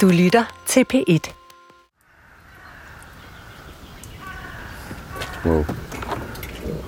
[0.00, 1.32] Du lytter til P1.
[5.44, 5.64] Wow.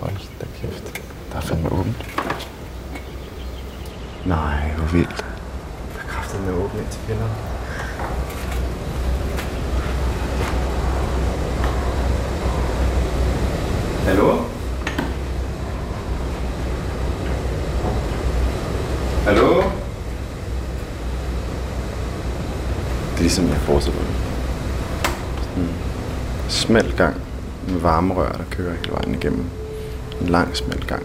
[0.00, 1.02] Hold da kæft.
[1.32, 1.96] Der er fandme åbent.
[4.26, 5.16] Nej, hvor vildt.
[5.16, 7.30] Der er kraftigt med åbent ind til kælderen.
[14.06, 14.36] Hallo?
[19.24, 19.56] Hallo?
[19.56, 19.70] Det er
[23.26, 24.14] ligesom jeg forestiller mig.
[25.42, 25.70] Sådan en
[26.48, 27.16] smal gang
[27.68, 29.44] med varmerør, der kører hele vejen igennem.
[30.20, 31.02] En lang, smal gang.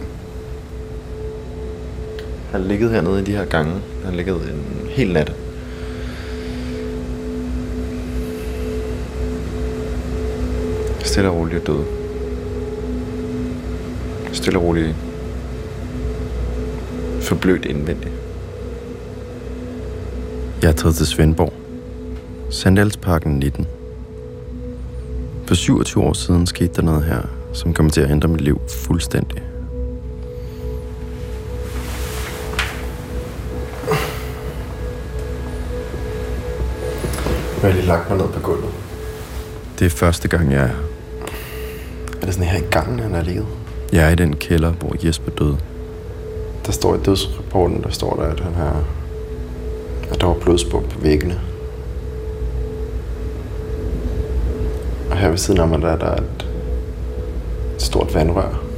[2.52, 3.72] Jeg har ligget hernede i de her gange.
[3.72, 5.32] Jeg har ligget en hel nat.
[11.04, 11.84] Stille og roligt død.
[14.32, 14.96] Stille og roligt
[17.22, 18.14] forblødt indvendigt.
[20.62, 21.61] Jeg er taget til Svendborg.
[22.52, 23.66] Sandalsparken 19.
[25.46, 27.20] For 27 år siden skete der noget her,
[27.52, 29.42] som kommer til at ændre mit liv fuldstændig.
[37.62, 38.70] Jeg har lige lagt mig ned på gulvet.
[39.78, 40.74] Det er første gang, jeg er her.
[42.20, 43.46] Er det sådan her i gangen, han er ligget?
[43.92, 45.58] Jeg er i den kælder, hvor Jesper døde.
[46.66, 48.84] Der står i dødsrapporten, der står der, at han har...
[50.10, 51.40] At der var blodspor på væggene.
[55.11, 56.46] Og her ved siden af mig, der er der et,
[57.78, 58.71] stort vandrør.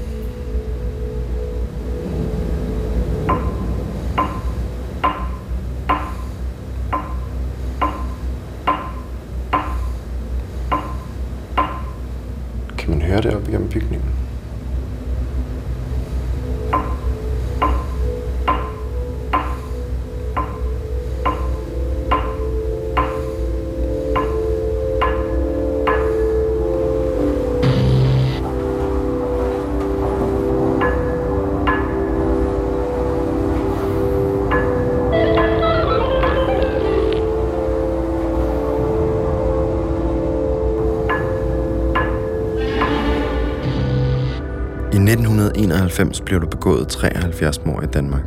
[45.54, 48.24] 1991 blev der begået 73 mord i Danmark.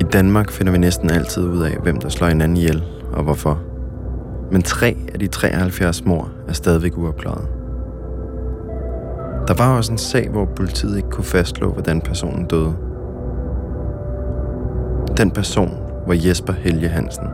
[0.00, 2.82] I Danmark finder vi næsten altid ud af, hvem der slår hinanden ihjel
[3.12, 3.62] og hvorfor.
[4.52, 7.48] Men tre af de 73 mord er stadigvæk uopklaret.
[9.48, 12.74] Der var også en sag, hvor politiet ikke kunne fastslå, hvordan personen døde.
[15.16, 17.26] Den person var Jesper Helge Hansen.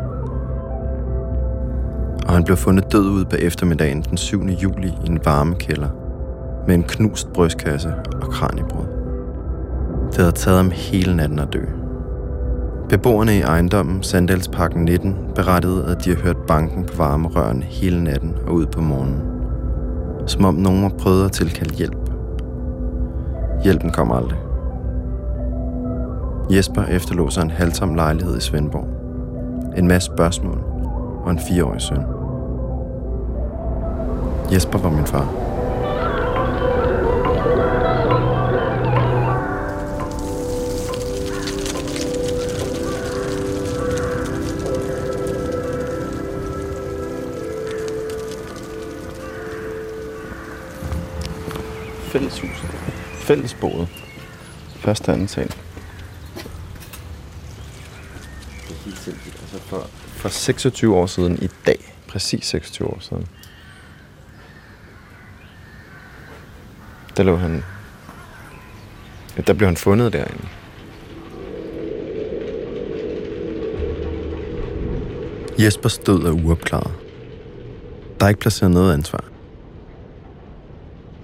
[2.26, 4.44] Og han blev fundet død ud på eftermiddagen den 7.
[4.44, 6.05] juli i en varmekælder
[6.66, 8.84] med en knust brystkasse og kraniebrud.
[10.06, 11.60] Det havde taget ham hele natten at dø.
[12.88, 18.34] Beboerne i ejendommen Sandalsparken 19 berettede, at de har hørt banken på varmerøren hele natten
[18.46, 19.22] og ud på morgenen.
[20.26, 22.10] Som om nogen har prøvet at tilkalde hjælp.
[23.64, 24.38] Hjælpen kom aldrig.
[26.50, 28.88] Jesper efterlod sig en halvtom lejlighed i Svendborg.
[29.76, 30.58] En masse spørgsmål
[31.24, 32.02] og en fireårig søn.
[34.52, 35.45] Jesper var min far.
[53.26, 53.88] Fællesbordet.
[54.76, 55.48] Første og anden sal.
[55.48, 55.54] Det
[58.70, 59.38] er helt sindssygt.
[59.42, 61.94] Altså for, for 26 år siden i dag.
[62.08, 63.26] Præcis 26 år siden.
[67.16, 67.64] Der lå han...
[69.36, 70.48] Ja, der blev han fundet derinde.
[75.58, 76.92] Jespers død er uopklaret.
[78.20, 79.24] Der er ikke placeret noget ansvar.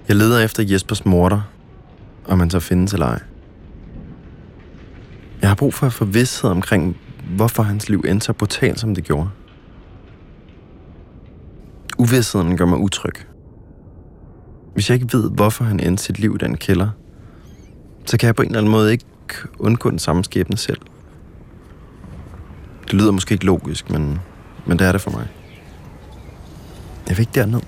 [0.07, 1.41] Jeg leder efter Jespers morter,
[2.25, 3.19] om man så findes eller ej.
[5.41, 6.97] Jeg har brug for at få vidsthed omkring,
[7.35, 9.29] hvorfor hans liv endte så brutalt, som det gjorde.
[11.97, 13.13] Uvidstheden gør mig utryg.
[14.73, 16.89] Hvis jeg ikke ved, hvorfor han endte sit liv i den kælder,
[18.05, 19.05] så kan jeg på en eller anden måde ikke
[19.59, 20.81] undgå den samme skæbne selv.
[22.85, 24.19] Det lyder måske ikke logisk, men,
[24.65, 25.27] men det er det for mig.
[27.07, 27.61] Jeg vil ikke derned.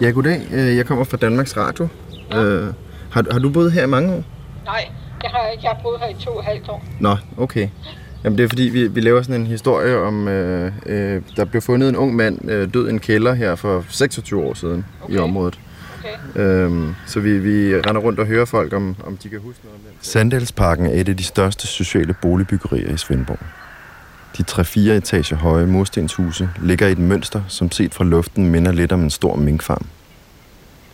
[0.00, 0.40] Ja, goddag.
[0.52, 1.88] Øh, Jeg kommer fra Danmarks Radio.
[2.34, 2.66] Øh,
[3.10, 4.24] har, har du boet her i mange år?
[4.64, 4.88] Nej,
[5.20, 5.64] det har jeg ikke.
[5.64, 6.84] Jeg har boet her i to og et halvt år.
[7.00, 7.68] Nå, okay.
[8.24, 11.62] Jamen det er fordi, vi, vi laver sådan en historie om, øh, øh, der blev
[11.62, 15.14] fundet en ung mand øh, død i en kælder her for 26 år siden okay.
[15.14, 15.58] i området.
[16.34, 16.42] Okay.
[16.42, 19.74] Øhm, så vi, vi render rundt og hører folk, om, om de kan huske noget
[19.76, 20.06] om det.
[20.06, 23.38] Sandalsparken er et af de største sociale boligbyggerier i Svendborg.
[24.38, 28.92] De 3-4 etager høje murstenshuse ligger i et mønster, som set fra luften minder lidt
[28.92, 29.86] om en stor minkfarm.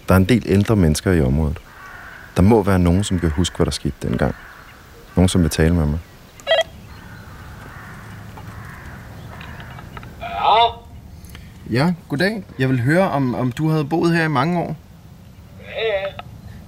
[0.09, 1.59] Der er en del ældre mennesker i området.
[2.37, 4.35] Der må være nogen, som kan huske, hvad der skete dengang.
[5.17, 5.99] Nogen, som vil tale med mig.
[10.21, 10.67] Ja,
[11.71, 12.45] Ja, goddag.
[12.59, 14.77] Jeg vil høre, om, om du havde boet her i mange år.
[15.61, 16.23] ja,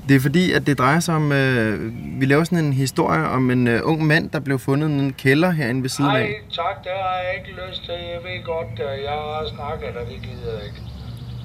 [0.08, 1.32] Det er fordi, at det drejer sig om...
[1.32, 4.92] Øh, vi laver sådan en historie om en øh, ung mand, der blev fundet i
[4.92, 6.32] en kælder herinde ved siden Nej, af.
[6.52, 7.94] tak, det har jeg ikke lyst til.
[7.94, 10.82] Jeg ved godt, at jeg har snakket, og det gider jeg ikke.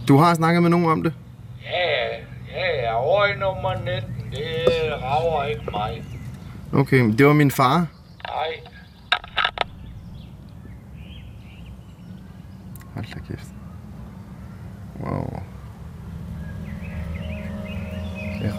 [0.08, 1.14] Du har snakket med nogen om det?
[1.64, 2.08] Ja,
[2.60, 6.04] ja, ja, i nummer 19, det rager ikke mig.
[6.74, 7.88] Okay, det var min far.
[8.28, 8.70] Nej,
[12.94, 13.48] Hold da kæft.
[15.00, 15.40] Wow.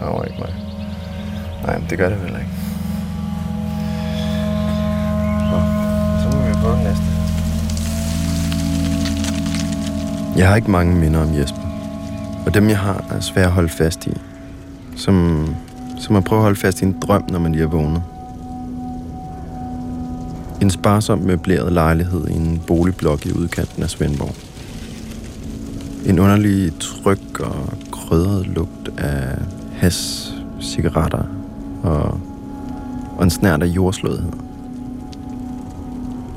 [0.01, 0.53] Rager ikke mig.
[1.65, 2.51] Nej, men det gør det vel ikke.
[5.51, 5.59] Nå,
[6.21, 7.03] så må vi prøve den næste.
[10.37, 11.61] Jeg har ikke mange minder om Jesper.
[12.45, 14.11] Og dem, jeg har, er svære at holde fast i.
[14.95, 15.45] Som,
[15.99, 18.03] som at prøve at holde fast i en drøm, når man lige er vågnet.
[20.61, 24.35] En sparsom møbleret lejlighed i en boligblok i udkanten af Svendborg.
[26.05, 29.37] En underlig tryk og krydret lugt af
[29.81, 31.23] has, cigaretter
[31.83, 32.19] og,
[33.17, 34.31] og en snært af jordslødhed.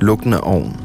[0.00, 0.81] Lugten af ovn.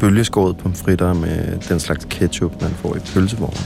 [0.00, 3.64] Bølgeskåret pomfritter med den slags ketchup, man får i pølsevognen.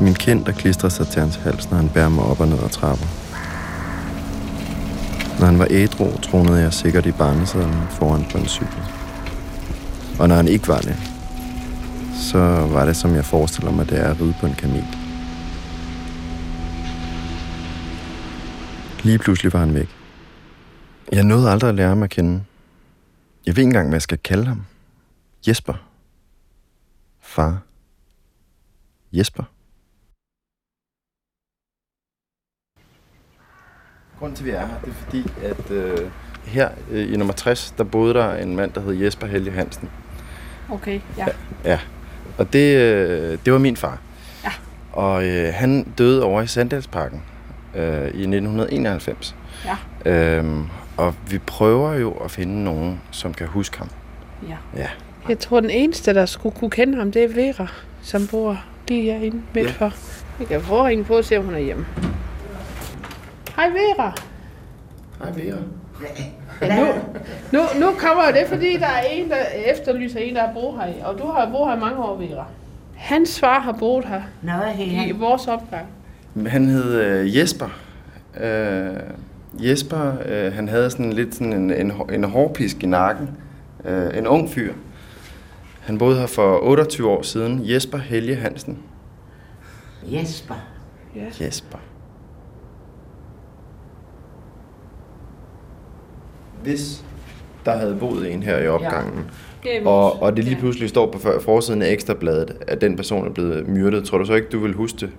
[0.00, 2.58] Min kind, der klistrer sig til hans hals, når han bærer mig op og ned
[2.64, 3.06] ad trapper.
[5.40, 8.82] Når han var ædru, tronede jeg sikkert i barnesæden foran på en cykel.
[10.18, 11.15] Og når han ikke var det,
[12.36, 14.84] så var det, som jeg forestiller mig, det er at ride på en kamel.
[19.04, 19.88] Lige pludselig var han væk.
[21.12, 22.44] Jeg nåede aldrig at lære ham at kende.
[23.46, 24.64] Jeg ved ikke engang, hvad jeg skal kalde ham.
[25.48, 25.74] Jesper.
[27.20, 27.62] Far.
[29.12, 29.44] Jesper.
[34.18, 36.10] Grunden til, at vi er her, det er fordi, at øh,
[36.44, 39.90] her øh, i nummer 60, der boede der en mand, der hed Jesper Helge Hansen.
[40.70, 41.26] Okay, ja.
[41.64, 41.80] Ja,
[42.38, 43.98] og det, øh, det var min far.
[44.44, 44.50] Ja.
[44.92, 47.22] Og øh, han døde over i Sandalsparken
[47.76, 49.34] øh, i 1991.
[50.04, 50.10] Ja.
[50.10, 50.64] Øhm,
[50.96, 53.88] og vi prøver jo at finde nogen, som kan huske ham.
[54.48, 54.56] Ja.
[54.76, 54.88] Ja.
[55.28, 57.66] Jeg tror, den eneste, der skulle kunne kende ham, det er Vera,
[58.02, 59.70] som bor lige herinde midt Ja.
[59.72, 59.92] for.
[60.38, 61.86] Vi kan prøve at ringe på og se, om hun er hjemme.
[63.56, 64.12] Hej Vera.
[65.22, 65.58] Hej, Vera.
[66.60, 66.86] Nu,
[67.52, 69.36] nu, nu kommer det, fordi der er en, der
[69.66, 71.04] efterlyser en, der har boet her.
[71.04, 72.44] Og du har boet her mange år, Vera.
[72.94, 74.52] Hans far har boet her Nå,
[75.06, 75.86] i vores opgang.
[76.46, 77.78] Han hed øh, Jesper.
[78.40, 78.92] Øh,
[79.58, 83.30] Jesper, øh, han havde sådan lidt sådan en, en, en hårpisk i nakken.
[83.84, 84.72] Øh, en ung fyr.
[85.80, 87.60] Han boede her for 28 år siden.
[87.64, 88.78] Jesper Helge Hansen.
[90.02, 90.54] Jesper.
[91.40, 91.78] Jesper.
[96.62, 97.04] Hvis
[97.64, 99.30] der havde boet en her i opgangen,
[99.62, 102.96] Det er og, og det lige pludselig står på for- forsiden af Ekstrabladet, at den
[102.96, 105.10] person er blevet myrdet, tror du så ikke, du vil huske det?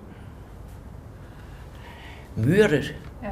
[2.36, 2.94] Myrdet.
[3.22, 3.28] Ja.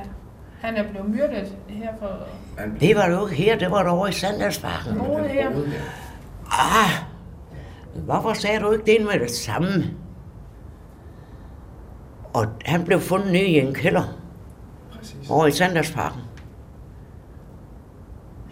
[0.61, 2.09] Han er blevet myrdet her for...
[2.81, 4.99] Det var du ikke her, det var du over i Sandalsparken.
[4.99, 5.49] Boet her.
[6.53, 6.91] Ah,
[7.95, 9.69] hvorfor sagde du ikke det med det samme?
[12.35, 14.19] Og han blev fundet nede i en kælder.
[14.99, 15.31] Præcis.
[15.31, 16.21] Over i Sandalsparken.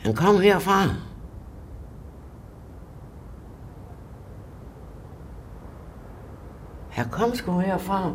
[0.04, 0.88] Han kom herfra.
[6.90, 8.11] Han kom sgu herfra.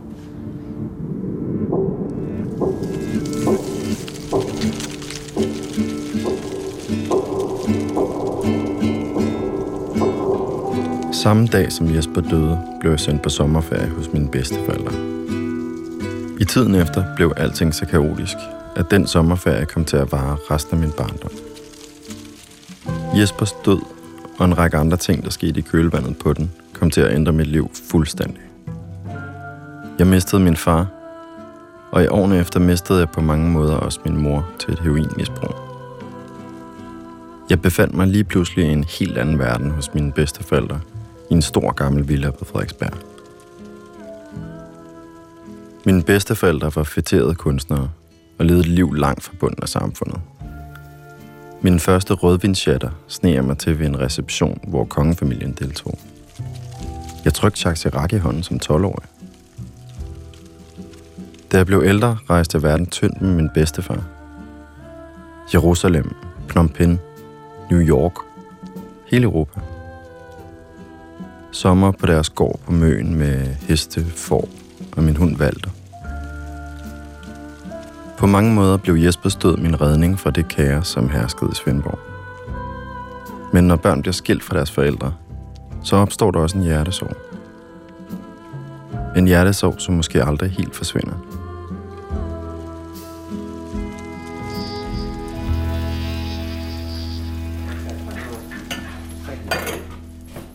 [11.14, 14.94] Samme dag som Jesper døde, blev jeg sendt på sommerferie hos mine bedsteforældre.
[16.40, 18.38] I tiden efter blev alting så kaotisk,
[18.76, 21.49] at den sommerferie kom til at vare resten af min barndom.
[23.16, 23.80] Jespers død
[24.38, 27.32] og en række andre ting, der skete i kølvandet på den, kom til at ændre
[27.32, 28.42] mit liv fuldstændig.
[30.00, 30.88] Jeg mistede min far,
[31.92, 35.56] og i årene efter mistede jeg på mange måder også min mor til et heroinmisbrug.
[37.50, 40.80] Jeg befandt mig lige pludselig i en helt anden verden hos mine bedsteforældre,
[41.30, 42.94] i en stor gammel villa på Frederiksberg.
[45.86, 47.90] Mine bedsteforældre var fætterede kunstnere
[48.40, 50.22] og levede et liv langt fra bunden af samfundet.
[51.62, 56.00] Min første rødvinsjatter sneg jeg mig til ved en reception, hvor kongefamilien deltog.
[57.26, 59.10] Jeg trykte Jacques Chirac i hånden som 12-årig.
[61.52, 64.04] Da jeg blev ældre, rejste jeg verden tyndt med min bedstefar.
[65.54, 66.16] Jerusalem,
[66.48, 66.98] Phnom Penh,
[67.72, 68.14] New York,
[69.08, 69.60] hele Europa.
[71.52, 74.50] Sommer på deres gård på Møen med heste, får
[74.98, 75.70] og min hund Valter.
[78.20, 82.00] På mange måder blev Jespers død min redning fra det kaos, som herskede i Svendborg.
[83.54, 85.14] Men når børn bliver skilt fra deres forældre,
[85.84, 87.18] så opstår der også en hjertesorg.
[89.18, 91.14] En hjertesorg, som måske aldrig helt forsvinder.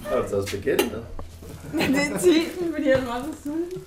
[0.04, 1.02] Har du taget spaghetti med?
[1.88, 3.82] Det er tiden, fordi jeg er meget sulten.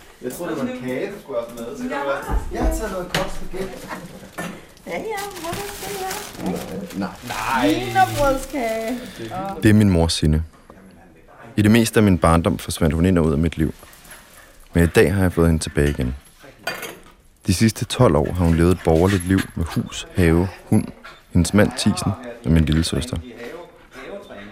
[0.22, 1.76] Jeg tror det var en kage, du skulle have haft med.
[1.76, 2.38] Så kan det være.
[2.52, 3.86] Jeg har taget noget godt spaghetti.
[4.86, 7.08] Ja, ja, hvordan skal jeg?
[7.28, 7.68] Nej.
[7.68, 8.98] Wienerbrødskage.
[9.62, 10.44] Det er min mor Sine.
[11.56, 13.74] I det meste af min barndom forsvandt hun ind og ud af mit liv.
[14.72, 16.14] Men i dag har jeg fået hende tilbage igen.
[17.46, 20.84] De sidste 12 år har hun levet et borgerligt liv med hus, have, hund,
[21.30, 22.12] hendes mand Tisen
[22.44, 23.16] og min lille søster.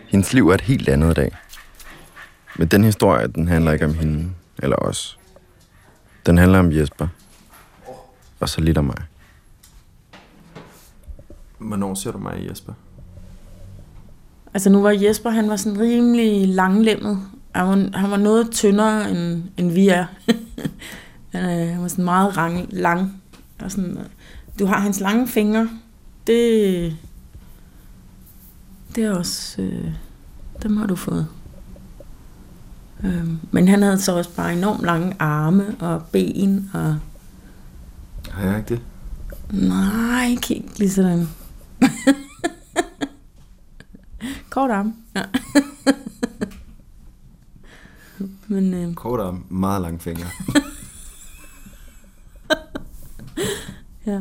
[0.08, 1.36] Hendes liv er et helt andet i dag.
[2.56, 5.18] Men den historie, den handler ikke om hende eller os.
[6.26, 7.08] Den handler om Jesper.
[8.40, 8.96] Og så lidt om mig.
[11.58, 12.72] Hvornår ser du mig, Jesper?
[14.54, 17.20] Altså nu var Jesper, han var sådan rimelig langlemmet.
[17.54, 20.06] Han var, han var noget tyndere, end, end vi er.
[21.32, 23.22] han, øh, han var sådan meget rang, lang.
[23.60, 24.04] Og sådan, øh,
[24.58, 25.68] du har hans lange fingre.
[26.26, 26.96] Det,
[28.94, 29.62] det er også...
[29.62, 29.90] Øh,
[30.62, 31.28] dem har du fået.
[33.04, 36.70] Øh, men han havde så også bare enormt lange arme og ben.
[36.74, 36.96] Og,
[38.30, 38.82] Har jeg ikke det?
[39.68, 41.28] nej, ikke helt lige sådan.
[44.50, 44.94] Kort arm.
[45.16, 45.22] Ja.
[48.48, 50.26] Men øh, Kort og meget lange fingre.
[54.06, 54.20] ja.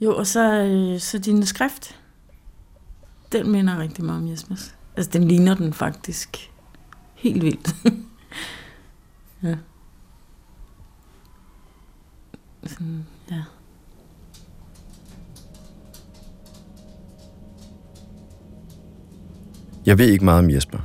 [0.00, 1.96] Jo, og så, øh, så din skrift.
[3.32, 4.74] Den minder rigtig meget om Jesmers.
[4.96, 6.50] Altså, den ligner den faktisk
[7.24, 7.74] helt vildt.
[9.42, 9.56] ja.
[12.66, 13.42] Sådan, ja.
[19.86, 20.78] Jeg ved ikke meget om Jesper.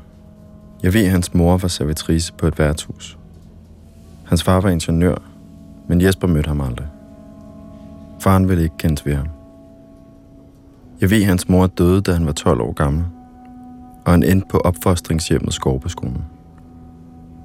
[0.84, 3.17] Jeg ved, at hans mor var servitrice på et værtshus.
[4.25, 5.15] Hans far var ingeniør,
[5.88, 6.88] men Jesper mødte ham aldrig.
[8.19, 9.27] Faren ville ikke kendes ved ham.
[11.01, 13.05] Jeg ved, at hans mor døde, da han var 12 år gammel,
[14.10, 16.25] og han endte på opfostringshjemmet Skorpeskolen.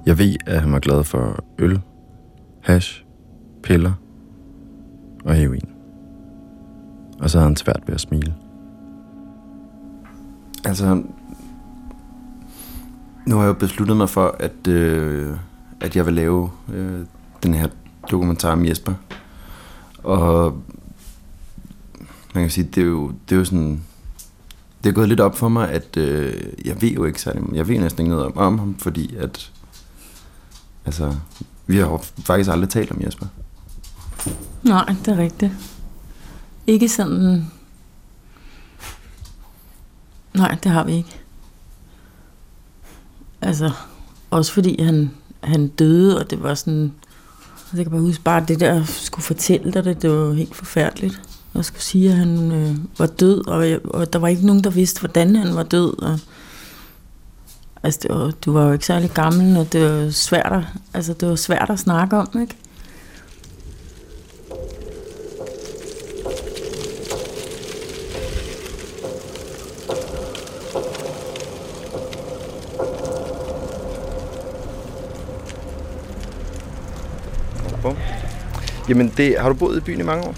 [0.05, 1.81] Jeg ved, at han var glad for øl,
[2.61, 3.03] hash,
[3.63, 3.93] piller
[5.25, 5.69] og heroin.
[7.19, 8.33] Og så havde han svært ved at smile.
[10.63, 11.03] Altså,
[13.25, 15.37] nu har jeg jo besluttet mig for, at, øh,
[15.81, 17.05] at jeg vil lave øh,
[17.43, 17.67] den her
[18.11, 18.93] dokumentar om Jesper.
[20.03, 20.61] Og
[22.35, 23.81] man kan sige, det er jo, det er jo sådan...
[24.85, 27.43] Det er gået lidt op for mig, at øh, jeg ved jo ikke særlig...
[27.53, 29.51] Jeg ved næsten ikke noget om, om ham, fordi at...
[30.85, 31.15] Altså,
[31.67, 33.25] vi har jo faktisk aldrig talt om Jesper.
[34.63, 35.51] Nej, det er rigtigt.
[36.67, 37.45] Ikke sådan...
[40.33, 41.21] Nej, det har vi ikke.
[43.41, 43.71] Altså,
[44.31, 45.11] også fordi han,
[45.43, 46.93] han døde, og det var sådan...
[47.51, 50.55] Altså, jeg kan bare huske bare det der, skulle fortælle dig det, det var helt
[50.55, 51.21] forfærdeligt.
[51.55, 54.63] Jeg skulle sige, at han øh, var død, og, jeg, og der var ikke nogen,
[54.63, 56.01] der vidste, hvordan han var død.
[56.03, 56.19] Og,
[57.83, 61.13] altså, det var, du var jo ikke særlig gammel, og det var svært at, altså,
[61.13, 62.55] det var svært at snakke om, ikke?
[78.89, 80.35] Jamen, det, har du boet i byen i mange år?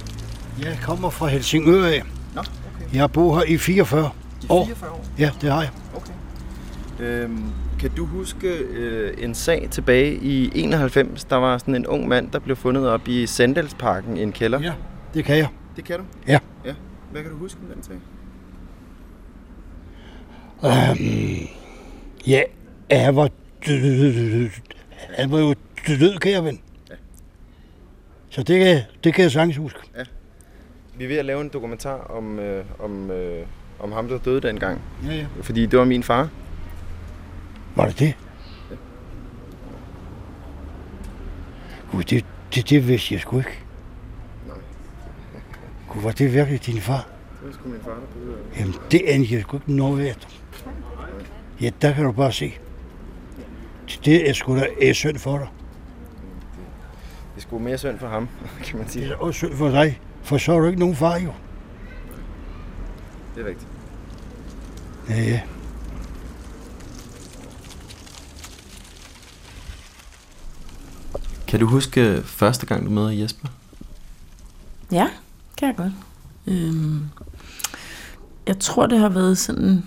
[0.61, 2.03] Jeg kommer fra Helsingør af.
[2.35, 2.93] Nå, okay.
[2.93, 4.11] Jeg har boet her i 44
[4.49, 4.65] år.
[4.65, 5.05] 44 år?
[5.19, 5.71] Ja, det har jeg.
[5.95, 6.13] Okay.
[6.99, 7.43] Øhm,
[7.79, 11.23] kan du huske øh, en sag tilbage i 91?
[11.23, 14.61] Der var sådan en ung mand, der blev fundet op i Sandalsparken i en kælder.
[14.61, 14.73] Ja,
[15.13, 15.47] det kan jeg.
[15.75, 16.03] Det kan du?
[16.27, 16.39] Ja.
[16.65, 16.73] ja.
[17.11, 17.95] Hvad kan du huske om den sag?
[20.63, 21.47] Øhm,
[22.27, 22.41] ja,
[22.91, 23.29] han var
[23.67, 24.49] død.
[25.17, 25.53] Han var jo
[25.87, 26.59] død, jeg ven.
[26.89, 26.95] Ja.
[28.29, 29.79] Så det kan, det kan jeg sagtens huske.
[30.98, 33.46] Vi er ved at lave en dokumentar om, øh, om, øh,
[33.80, 34.82] om ham, der døde dengang.
[35.06, 35.25] Ja, ja.
[35.42, 36.30] Fordi det var min far.
[37.75, 38.13] Var det det?
[41.92, 42.25] Gud, det,
[42.56, 43.60] det, det vidste jeg sgu ikke.
[44.48, 44.56] Nej.
[45.89, 47.08] Gud, var det virkelig din far?
[47.39, 48.38] Det var sgu min far, der døde.
[48.60, 50.27] Jamen, det anede jeg sgu ikke noget efter.
[51.62, 52.54] Ja, der kan du bare se.
[54.06, 55.48] Det er sgu da er synd for dig.
[57.38, 58.27] Det sgu mere synd for ham,
[58.65, 59.06] kan man Det sige.
[59.12, 61.32] er også synd for dig, for så er du ikke nogen far jo.
[63.36, 63.67] Det er rigtigt.
[65.10, 65.41] Ja, ja.
[71.48, 73.48] Kan du huske første gang, du møder Jesper?
[74.91, 75.08] Ja,
[75.58, 75.94] kan jeg godt.
[76.48, 77.06] Øhm,
[78.48, 79.86] jeg tror, det har været sådan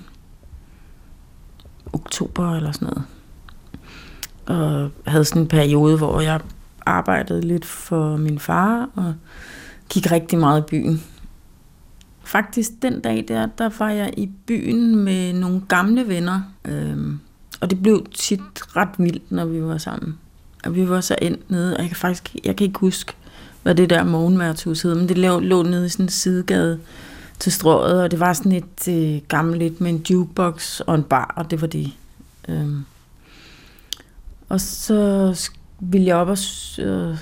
[1.93, 3.05] oktober eller sådan noget.
[4.47, 6.41] Og jeg havde sådan en periode, hvor jeg
[6.87, 9.15] arbejdede lidt for min far og
[9.89, 11.03] gik rigtig meget i byen.
[12.25, 16.43] Faktisk den dag der, der var jeg i byen med nogle gamle venner.
[16.65, 17.21] Øhm,
[17.61, 20.19] og det blev tit ret vildt, når vi var sammen.
[20.65, 23.13] Og vi var så endt nede, og jeg kan faktisk jeg kan ikke huske,
[23.63, 26.81] hvad det der morgenværtshus hed, men det lå, lå nede i sådan en sidegade
[27.39, 31.03] til strået, og det var sådan et øh, gammelt lidt med en jukebox og en
[31.03, 31.91] bar, og det var det.
[32.49, 32.85] Øhm.
[34.49, 36.39] Og så ville jeg op og
[36.79, 37.19] øh,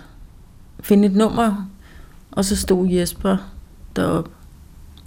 [0.81, 1.69] finde et nummer,
[2.31, 3.37] og så stod Jesper
[3.97, 4.31] deroppe.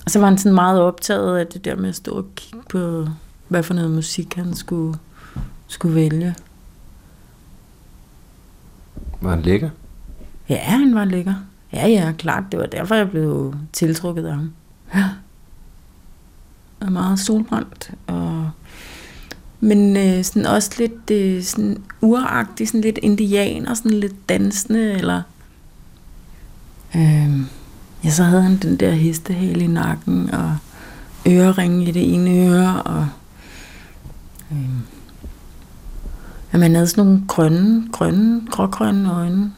[0.06, 2.66] Og så var han sådan meget optaget af det der med at stå og kigge
[2.70, 3.08] på,
[3.48, 4.98] hvad for noget musik han skulle,
[5.68, 6.36] skulle vælge.
[9.22, 9.70] Var han lækker?
[10.50, 11.36] Ja, han var lækker.
[11.74, 12.44] Ja, ja, klart.
[12.52, 14.54] Det var derfor, jeg blev tiltrukket af ham.
[14.96, 15.10] Ja.
[16.80, 17.92] Og meget solbrændt.
[18.08, 18.52] Og...
[19.64, 25.22] Men øh, sådan også lidt øh, sådan uragtig, sådan lidt indianer, sådan lidt dansende, eller...
[26.96, 27.40] Øh,
[28.04, 30.58] ja, så havde han den der hestehale i nakken, og
[31.28, 33.08] øreringe i det ene øre, og...
[34.52, 34.58] Øh,
[36.54, 39.52] ja, man havde sådan nogle grønne, grønne, grågrønne øjne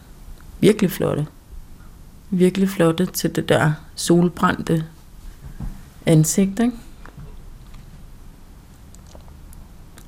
[0.59, 1.27] virkelig flotte.
[2.29, 4.83] Virkelig flotte til det der solbrændte
[6.05, 6.77] ansigt, ikke?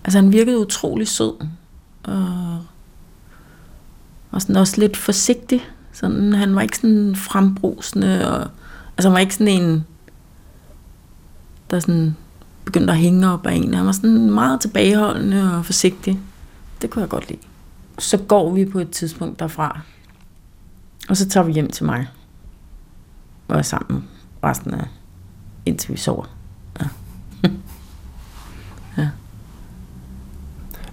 [0.06, 1.34] Altså han virkede utrolig sød.
[2.04, 2.60] Og,
[4.32, 5.62] og sådan også lidt forsigtig.
[5.92, 8.32] Sådan, han var ikke sådan frembrusende.
[8.32, 8.50] Og,
[8.98, 9.86] altså han var ikke sådan en,
[11.72, 12.16] der sådan
[12.66, 13.74] begyndte at hænge op af en.
[13.74, 16.20] Han var sådan meget tilbageholdende og forsigtig.
[16.82, 17.42] Det kunne jeg godt lide.
[18.00, 19.80] Så går vi på et tidspunkt derfra,
[21.10, 22.08] og så tager vi hjem til mig.
[23.48, 24.04] Og er sammen
[24.44, 24.88] resten af,
[25.66, 26.26] indtil vi sover.
[26.80, 26.88] Ja.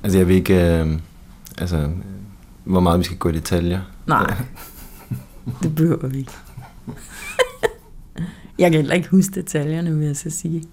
[0.03, 0.99] Altså jeg ved ikke, øh,
[1.59, 1.91] altså,
[2.65, 3.81] hvor meget vi skal gå i detaljer.
[4.07, 4.35] Nej,
[5.63, 6.33] det behøver vi ikke.
[8.59, 10.65] jeg kan heller ikke huske detaljerne, vil jeg så sige.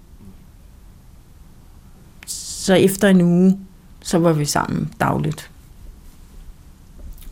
[2.26, 3.58] Så efter en uge,
[4.02, 5.50] så var vi sammen dagligt.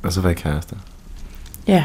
[0.03, 0.77] Og så var jeg kærester.
[1.67, 1.85] Ja.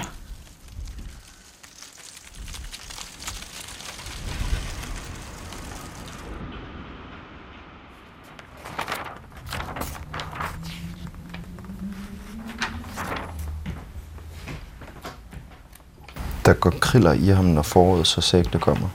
[16.53, 18.89] Der går kriller i ham, når foråret så sægte kommer.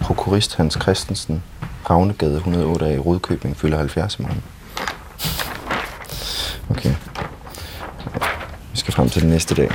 [0.00, 1.42] Prokurist Hans Christensen,
[1.90, 4.42] Ravnegade 108 i Rudkøbing, fylder 70 i morgen.
[6.70, 6.94] Okay.
[8.72, 9.70] Vi skal frem til den næste dag.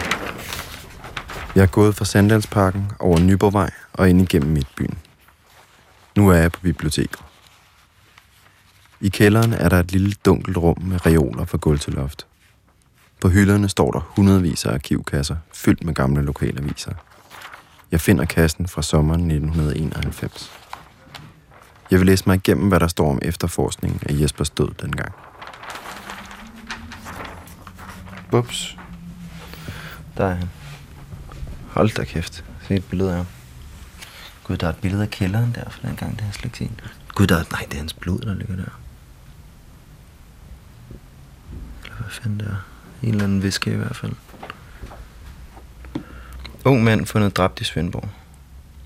[1.56, 4.98] Jeg er gået fra Sandalsparken over Nyborgvej og ind igennem Midtbyen.
[6.16, 7.20] Nu er jeg på biblioteket.
[9.02, 12.26] I kælderen er der et lille dunkelt rum med reoler fra gulv til loft.
[13.22, 16.94] På hylderne står der hundredvis af arkivkasser, fyldt med gamle lokalaviser.
[17.92, 20.52] Jeg finder kassen fra sommeren 1991.
[21.92, 25.12] Jeg vil læse mig igennem, hvad der står om efterforskningen af Jespers død dengang.
[28.32, 28.78] Bups.
[30.18, 30.50] Der er han.
[31.70, 32.46] Hold da kæft.
[32.68, 33.26] Se et billede af ham.
[34.44, 36.46] Gud, der er et billede af kælderen der fra den gang, det har jeg slet
[36.46, 36.92] ikke set.
[37.16, 37.44] Gud, der er...
[37.52, 38.80] Nej, det er hans blod, der ligger der.
[41.84, 42.71] Eller hvad fanden det er.
[43.04, 44.12] En eller anden væske i hvert fald.
[46.66, 48.10] Ung mand fundet dræbt i Svendborg.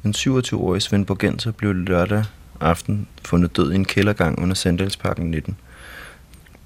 [0.04, 2.24] En 27-årig Svendborgenser blev lørdag
[2.62, 5.58] aften fundet død i en kældergang under Sandalsparken 19.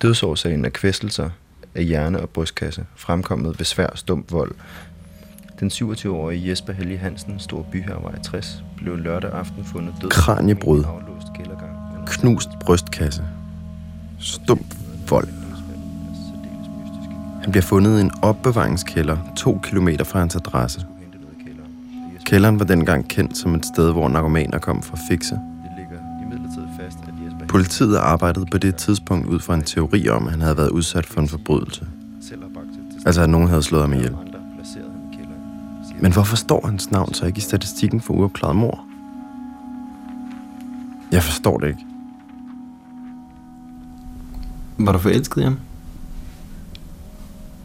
[0.02, 1.30] Dødsårsagen er kvæstelser
[1.76, 4.56] af hjerne og brystkasse, fremkommet ved svær stump vold.
[5.60, 10.46] Den 27-årige Jesper Helge Hansen, Stor Byhervej 60, blev lørdag aften fundet død under
[12.08, 13.24] Knust brystkasse.
[14.20, 14.76] Stump
[15.10, 15.39] vold.
[17.50, 20.86] Han bliver fundet i en opbevaringskælder to kilometer fra hans adresse.
[22.26, 25.36] Kælderen var dengang kendt som et sted, hvor narkomaner kom for at fikse.
[25.36, 25.98] Det ligger
[26.80, 26.98] fast,
[27.42, 30.70] at Politiet arbejdede på det tidspunkt ud fra en teori om, at han havde været
[30.70, 31.88] udsat for en forbrydelse.
[33.06, 34.16] Altså, at nogen havde slået ham ihjel.
[34.56, 36.02] placeret ham i kælderen.
[36.02, 38.86] Men hvorfor står hans navn så ikke i statistikken for uopklaret mor?
[41.12, 41.86] Jeg forstår det ikke.
[44.78, 45.58] Var du forelsket i ham?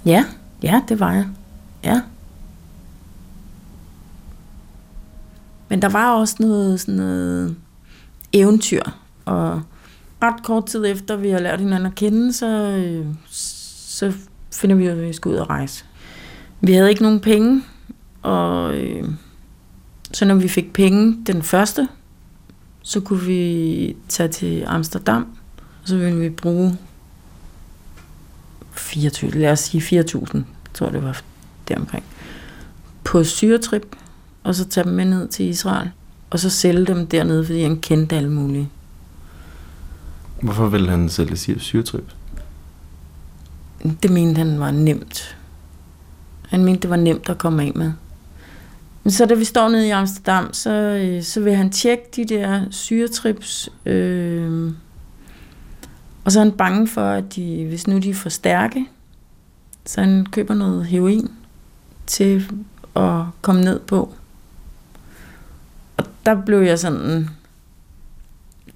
[0.07, 0.25] Ja,
[0.63, 1.27] ja, det var jeg.
[1.85, 2.01] Ja.
[5.69, 7.57] Men der var også noget, sådan noget
[8.33, 8.83] eventyr,
[9.25, 9.63] og
[10.23, 14.13] ret kort tid efter, vi har lært hinanden at kende, så, øh, så
[14.53, 15.85] finder vi ud af, at vi skal ud og rejse.
[16.61, 17.63] Vi havde ikke nogen penge,
[18.23, 19.09] og øh,
[20.13, 21.89] så når vi fik penge den første,
[22.83, 25.27] så kunne vi tage til Amsterdam,
[25.83, 26.79] og så ville vi bruge
[28.75, 30.39] 24, lad os sige 4.000,
[30.75, 31.23] tror det var
[31.69, 32.05] deromkring,
[33.05, 33.87] på syretrip,
[34.43, 35.91] og så tage dem med ned til Israel,
[36.31, 38.71] og så sælge dem dernede, fordi han kendte alle mulige.
[40.43, 42.13] Hvorfor ville han sælge syretrip?
[44.03, 45.37] Det mente han var nemt.
[46.49, 47.93] Han mente, det var nemt at komme af med.
[49.05, 52.25] Men så da vi står nede i Amsterdam, så, øh, så vil han tjekke de
[52.25, 54.73] der syretrips, øh,
[56.25, 58.87] og så er han bange for, at de, hvis nu de er for stærke,
[59.87, 61.31] så han køber noget heroin
[62.07, 62.51] til
[62.97, 64.15] at komme ned på.
[65.97, 67.31] Og der blev jeg sådan...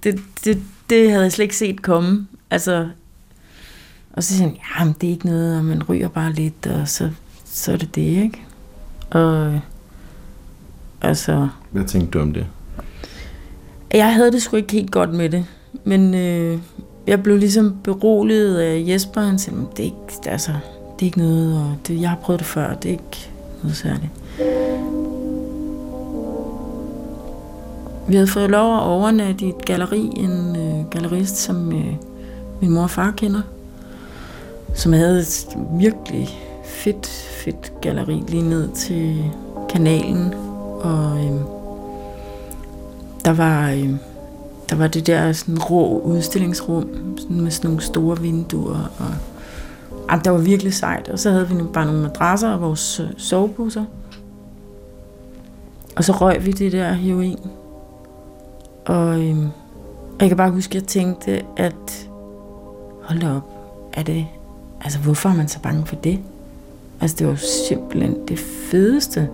[0.05, 2.27] Det, det, det havde jeg slet ikke set komme.
[2.51, 2.89] Altså,
[4.13, 6.89] og så siger han, ja, det er ikke noget, og man ryger bare lidt, og
[6.89, 7.11] så,
[7.45, 8.45] så er det det, ikke?
[9.11, 9.61] Og
[11.01, 11.49] altså...
[11.71, 12.47] Hvad tænkte du om det?
[13.93, 15.47] Jeg havde det sgu ikke helt godt med det,
[15.85, 16.59] men øh,
[17.09, 20.53] jeg blev ligesom beroliget af Jesper, han sagde, det er ikke, altså,
[20.97, 23.31] det er ikke noget, og det, jeg har prøvet det før, det er ikke
[23.62, 24.11] noget særligt.
[28.09, 31.94] Vi havde fået lov at overnatte i et galeri, en øh, gallerist, som øh,
[32.61, 33.42] min mor og far kender,
[34.75, 36.29] som havde et virkelig
[36.64, 37.07] fedt,
[37.44, 39.25] fedt galeri lige ned til
[39.68, 40.35] kanalen,
[40.81, 41.40] og øh,
[43.25, 43.94] der var, øh,
[44.70, 49.14] der var det der sådan rå udstillingsrum sådan med sådan nogle store vinduer, og
[50.09, 51.09] ah, der var virkelig sejt.
[51.09, 53.85] Og så havde vi bare nogle madrasser og vores øh, soveposer.
[55.96, 57.38] Og så røg vi det der heroin.
[58.87, 59.48] Og øhm,
[60.18, 62.09] og jeg kan bare huske, at jeg tænkte, at
[63.02, 63.50] hold da op,
[63.92, 64.26] er det,
[64.81, 66.20] altså hvorfor er man så bange for det?
[67.00, 67.35] Altså det var
[67.68, 69.28] simpelthen det fedeste.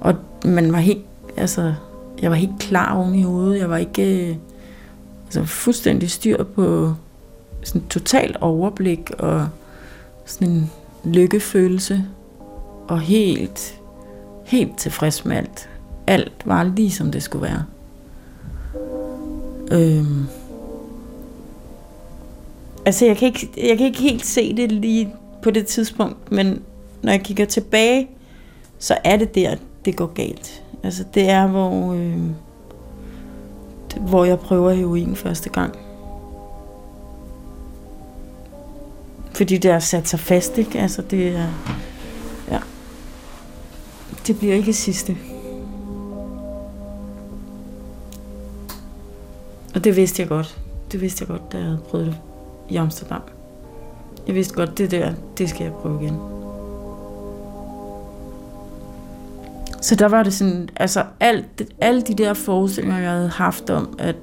[0.00, 1.04] Og man var helt,
[1.36, 1.74] altså,
[2.22, 3.58] jeg var helt klar oven i hovedet.
[3.58, 4.36] Jeg var ikke, øh,
[5.24, 6.94] altså fuldstændig styr på
[7.62, 9.48] sådan totalt overblik og
[10.24, 10.70] sådan en
[11.04, 12.04] lykkefølelse.
[12.88, 13.80] Og helt,
[14.44, 15.68] helt tilfreds med alt.
[16.06, 17.64] Alt var lige som det skulle være.
[19.72, 20.26] Øhm.
[22.86, 26.62] Altså, jeg kan, ikke, jeg kan ikke helt se det lige på det tidspunkt, men
[27.02, 28.08] når jeg kigger tilbage,
[28.78, 30.62] så er det der, det går galt.
[30.82, 32.18] Altså, det er, hvor, øh,
[33.92, 35.74] det, hvor jeg prøver heroin første gang.
[39.32, 40.78] Fordi det har sat sig fast, ikke?
[40.78, 41.48] Altså, det er...
[42.50, 42.58] Ja.
[44.26, 45.16] Det bliver ikke sidste.
[49.74, 50.58] Og det vidste jeg godt.
[50.92, 52.16] Det vidste jeg godt, da jeg havde prøvet det
[52.68, 53.22] i Amsterdam.
[54.26, 56.37] Jeg vidste godt, det der, det skal jeg prøve igen.
[59.80, 63.96] Så der var det sådan, altså alt, alle de der forestillinger, jeg havde haft om,
[63.98, 64.16] at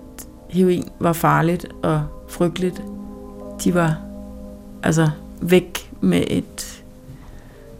[0.49, 2.81] heroin var farligt og frygteligt,
[3.63, 3.97] de var
[4.83, 5.09] altså
[5.41, 6.83] væk med et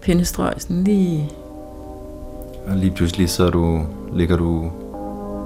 [0.01, 1.31] pindestrøg, sådan lige...
[2.67, 3.81] Og lige pludselig så du,
[4.13, 4.71] ligger du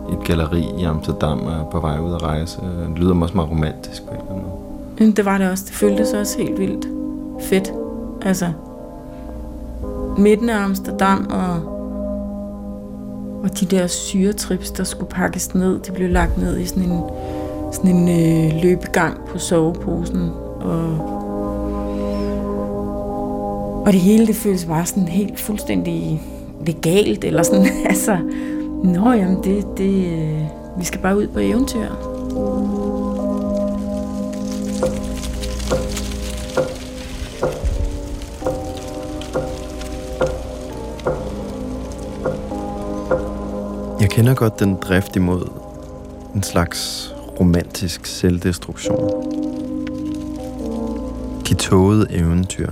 [0.10, 2.58] i et galeri i Amsterdam og er på vej ud at rejse.
[2.90, 4.46] Det lyder også meget romantisk på en eller anden
[4.98, 5.12] måde.
[5.16, 5.64] Det var det også.
[5.68, 6.88] Det føltes også helt vildt
[7.42, 7.74] fedt.
[8.22, 8.52] Altså,
[10.18, 11.79] midten af Amsterdam og
[13.44, 17.02] og de der syretrips, der skulle pakkes ned, de blev lagt ned i sådan en,
[17.72, 20.30] sådan en øh, løbegang på soveposen.
[20.62, 21.20] Og,
[23.86, 26.22] og det hele, det føles bare sådan helt fuldstændig
[26.66, 28.18] legalt, eller sådan, altså,
[28.84, 30.42] nå jamen, det, det, øh,
[30.80, 31.88] vi skal bare ud på eventyr.
[44.20, 45.48] Kender godt den drift imod
[46.36, 49.10] en slags romantisk selvdestruktion.
[51.48, 52.72] De tågede eventyr.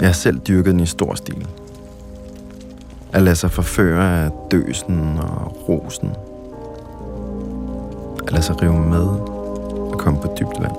[0.00, 1.46] Jeg har selv dyrket den i stor stil.
[3.12, 6.10] At lade sig forføre af døsen og rosen.
[8.26, 9.06] At lade sig rive med
[9.92, 10.76] og komme på dybt vand.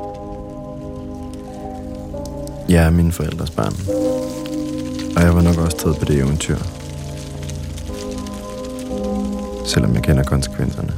[2.69, 3.73] Jeg er mine forældres barn.
[5.15, 6.80] Og jeg var nok også taget på det eventyr
[9.71, 10.93] selvom jeg kender konsekvenserne.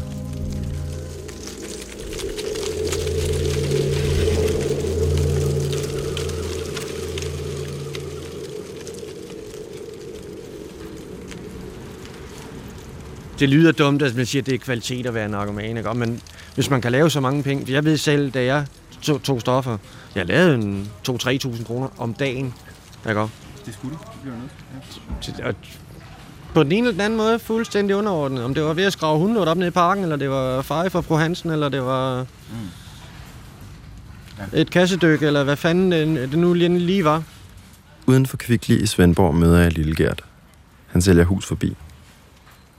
[13.40, 15.94] det lyder dumt, at man siger, at det er kvalitet at være narkoman, ikke?
[15.94, 16.22] men
[16.56, 17.74] hvis man kan lave så mange penge...
[17.74, 18.66] Jeg ved selv, da jeg
[19.02, 19.78] tog, tog stoffer,
[20.16, 22.54] jeg lavede en 2-3.000 kroner om dagen.
[23.10, 23.28] Ikke?
[23.66, 25.52] Det skulle du, det bliver nødt ja
[26.54, 28.44] på den ene eller den anden måde fuldstændig underordnet.
[28.44, 30.90] Om det var ved at skrave hundelort op nede i parken, eller det var feje
[30.90, 32.58] for fru Hansen, eller det var mm.
[34.38, 34.62] ja.
[34.62, 37.24] et kassedyk, eller hvad fanden det, det nu lige, lige var.
[38.06, 40.24] Uden for Kvickly i Svendborg møder jeg lille Gert.
[40.88, 41.78] Han sælger hus forbi.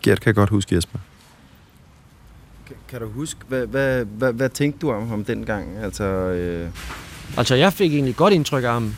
[0.02, 0.98] Gert kan godt huske Jesper.
[2.66, 5.78] Kan, kan du huske, hvad, hvad, hvad, hvad tænkte du om ham dengang?
[5.78, 6.68] Altså, øh...
[7.37, 8.94] altså, jeg fik egentlig godt indtryk af ham.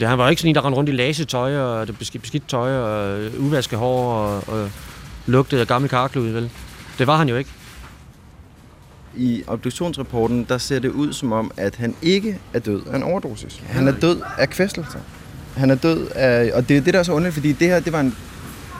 [0.00, 2.76] Det, han var ikke sådan en, der rendte rundt i lasetøj og det beskidt, tøj
[2.76, 4.70] og uvasket hår og, og
[5.26, 6.50] lugtede af gammel karklud, vel?
[6.98, 7.50] Det var han jo ikke.
[9.16, 13.02] I obduktionsrapporten, der ser det ud som om, at han ikke er død af en
[13.02, 13.62] overdosis.
[13.66, 14.98] Han er død af kvæstelser.
[15.56, 16.50] Han er død af...
[16.54, 18.16] Og det er det, der er så underligt, fordi det her, det var en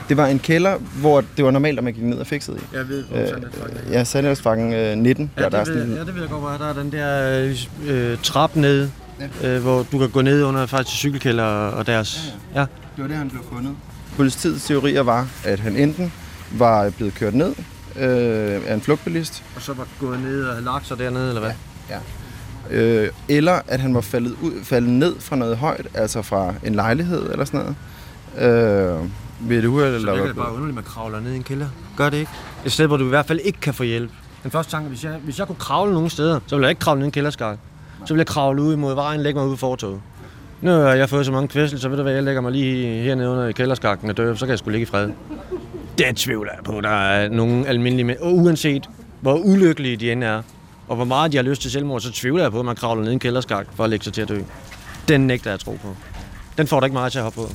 [0.09, 2.77] det var en kælder, hvor det var normalt, at man gik ned og fikset i.
[2.77, 5.31] Jeg ved, hvor øh, Sandelsfakken Ja, Sandelsfakken øh, 19.
[5.37, 6.93] Ja, der, der ved, er sådan, ja, det ved jeg godt, hvor der er den
[6.93, 7.55] der
[7.87, 8.89] øh, trap ned,
[9.21, 9.57] ja.
[9.57, 12.33] øh, hvor du kan gå ned under faktisk cykelkælder og deres...
[12.55, 12.61] Ja, ja.
[12.61, 12.67] ja.
[12.97, 13.77] Det var det, han blev fundet.
[14.17, 16.13] Politiets teorier var, at han enten
[16.53, 17.55] var blevet kørt ned
[17.97, 19.45] øh, af en flugtbilist.
[19.57, 21.53] Og så var gået ned og lagt sig dernede, eller hvad?
[21.91, 21.95] Ja.
[21.95, 22.01] ja.
[22.71, 26.75] Øh, eller at han var faldet, ud, faldet ned fra noget højt, altså fra en
[26.75, 27.77] lejlighed eller sådan noget.
[29.01, 29.95] Øh, ved et uheld?
[29.95, 31.69] Eller så er det bare underligt, at man kravler ned i en kælder.
[31.97, 32.31] Gør det ikke?
[32.65, 34.11] Et sted, hvor du i hvert fald ikke kan få hjælp.
[34.43, 36.81] Den første tanke, hvis jeg, hvis jeg kunne kravle nogle steder, så ville jeg ikke
[36.81, 37.59] kravle ned i en kælderskak.
[38.05, 40.01] Så vil jeg kravle ud imod vejen, lægge mig ud i fortoget.
[40.61, 43.03] Nu har jeg fået så mange kvæsel, så ved du hvad, jeg lægger mig lige
[43.03, 45.11] hernede under kælderskakken og dør, så kan jeg sgu ligge i fred.
[45.99, 48.89] Det tvivler jeg på, der er nogle almindelige mænd, og uanset
[49.21, 50.43] hvor ulykkelige de end er,
[50.89, 53.03] og hvor meget de har lyst til selvmord, så tvivler jeg på, at man kravler
[53.03, 54.41] ned i en kælderskak for at lægge sig til at dø.
[55.09, 55.97] Den nægter jeg at tro på.
[56.59, 57.49] Den får du ikke meget til at hoppe på.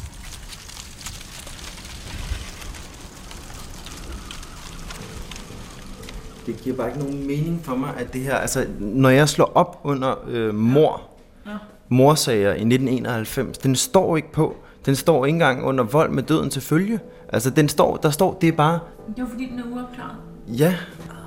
[6.46, 9.52] Det giver bare ikke nogen mening for mig, at det her, altså når jeg slår
[9.56, 11.02] op under øh, mor,
[11.46, 11.52] ja.
[11.90, 14.56] morsager i 1991, den står ikke på.
[14.86, 17.00] Den står ikke engang under vold med døden til følge.
[17.34, 18.80] Altså den står, der står, det er bare...
[19.16, 20.16] Det er fordi, den er uopklaret.
[20.48, 20.76] Ja.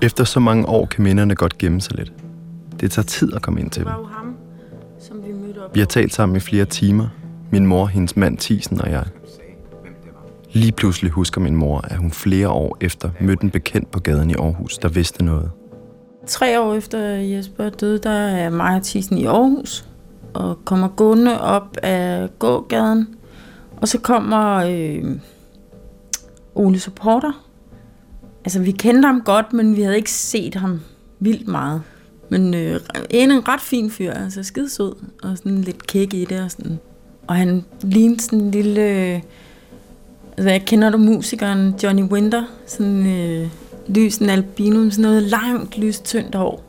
[0.03, 2.13] Efter så mange år kan minderne godt gemme sig lidt.
[2.81, 3.87] Det tager tid at komme ind til dem.
[3.87, 4.37] Det var jo ham,
[4.99, 5.75] som vi mødte op.
[5.75, 7.09] Vi har talt sammen i flere timer.
[7.51, 9.05] Min mor, hendes mand Tisen og jeg.
[10.55, 14.31] Lige pludselig husker min mor, at hun flere år efter mødte en bekendt på gaden
[14.31, 15.51] i Aarhus, der vidste noget.
[16.27, 19.85] Tre år efter Jesper døde, der er Maja Thyssen i Aarhus
[20.35, 23.09] og kommer gående op af gågaden.
[23.77, 25.05] Og så kommer øh,
[26.55, 27.45] Ole Supporter.
[28.45, 30.81] Altså, vi kendte ham godt, men vi havde ikke set ham
[31.21, 31.83] vildt meget.
[32.29, 36.41] Men øh, en en ret fin fyr, altså skidesød, og sådan lidt kæk i det.
[36.41, 36.79] Og, sådan.
[37.27, 38.81] og han lignede sådan en lille...
[38.81, 39.21] Øh,
[40.37, 42.43] Altså, Hvad kender du musikeren Johnny Winter?
[42.67, 43.49] Sådan øh,
[43.89, 46.63] lys en albino, sådan noget langt, lyst, tyndt hår.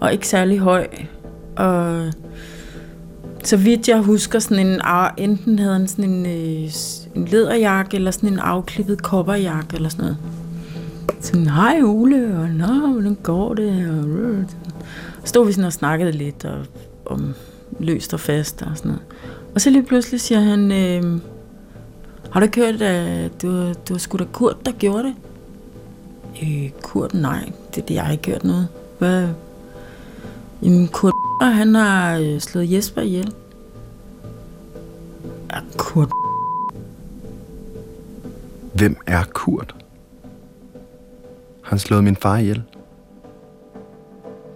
[0.00, 0.86] Og ikke særlig høj.
[1.56, 2.12] Og
[3.44, 4.80] så vidt jeg husker, sådan en,
[5.16, 6.70] enten havde han sådan en, øh,
[7.14, 10.16] en læderjakke, eller sådan en afklippet kopperjakke, eller sådan noget.
[11.20, 13.88] Sådan, hej Ole, og nå, hvordan går det?
[13.90, 14.44] Og, øh,
[15.24, 16.58] så stod vi sådan og snakkede lidt og,
[17.06, 17.34] om
[17.80, 19.02] løst og fast og sådan noget.
[19.54, 21.20] Og så lige pludselig siger han, øh,
[22.30, 25.14] har du hørt, at du, du det var sgu da Kurt, der gjorde det?
[26.42, 27.52] Øh, Kurt, nej.
[27.74, 28.68] Det, det, jeg har ikke hørt noget.
[28.98, 29.28] Hvad?
[30.62, 31.12] Jamen, Kurt,
[31.42, 33.32] han har øh, slået Jesper ihjel.
[35.50, 36.08] Ja, Kurt.
[38.74, 39.74] Hvem er Kurt?
[41.62, 42.62] Han slået min far ihjel.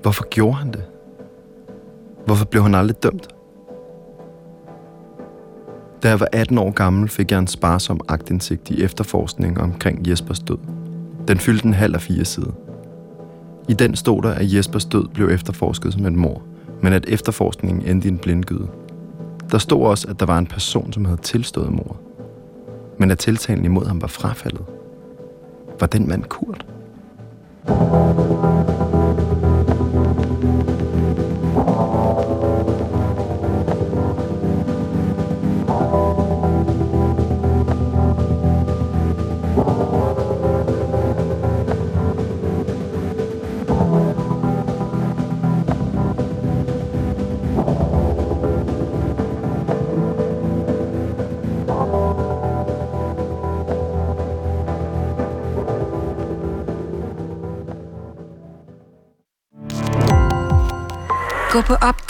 [0.03, 0.85] Hvorfor gjorde han det?
[2.27, 3.29] Hvorfor blev han aldrig dømt?
[6.03, 10.39] Da jeg var 18 år gammel, fik jeg en sparsom agtindsigt i efterforskning omkring Jespers
[10.39, 10.59] død.
[11.29, 12.53] Den fyldte en halv af fire side.
[13.69, 16.43] I den stod der, at Jespers død blev efterforsket som et mor,
[16.83, 18.69] men at efterforskningen endte i en blindgyde.
[19.51, 22.01] Der stod også, at der var en person, som havde tilstået mor,
[22.99, 24.65] men at tiltalen imod ham var frafaldet.
[25.81, 26.67] Var den mand Kurt?
[27.67, 28.90] thank you